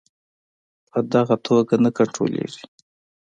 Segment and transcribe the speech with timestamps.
[0.89, 2.65] په دغه توګه نه کنټرولیږي.